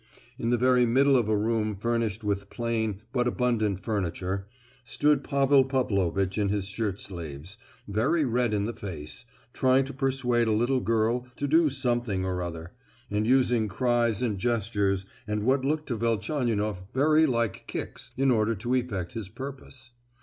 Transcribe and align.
In 0.39 0.49
the 0.49 0.57
very 0.57 0.87
middle 0.87 1.15
of 1.15 1.29
a 1.29 1.37
room 1.37 1.75
furnished 1.75 2.23
with 2.23 2.49
plain, 2.49 3.01
but 3.13 3.27
abundant 3.27 3.81
furniture, 3.81 4.47
stood 4.83 5.23
Pavel 5.23 5.63
Pavlovitch 5.63 6.39
in 6.39 6.49
his 6.49 6.65
shirt 6.65 6.99
sleeves, 6.99 7.55
very 7.87 8.25
red 8.25 8.51
in 8.51 8.65
the 8.65 8.73
face, 8.73 9.25
trying 9.53 9.85
to 9.85 9.93
persuade 9.93 10.47
a 10.47 10.51
little 10.53 10.79
girl 10.79 11.27
to 11.35 11.47
do 11.47 11.69
something 11.69 12.25
or 12.25 12.41
other, 12.41 12.71
and 13.11 13.27
using 13.27 13.67
cries 13.67 14.23
and 14.23 14.39
gestures, 14.39 15.05
and 15.27 15.43
what 15.43 15.63
looked 15.63 15.85
to 15.89 15.97
Velchaninoff 15.97 16.81
very 16.95 17.27
like 17.27 17.65
kicks, 17.67 18.09
in 18.17 18.31
order 18.31 18.55
to 18.55 18.73
effect 18.73 19.13
his 19.13 19.29
purpose. 19.29 19.91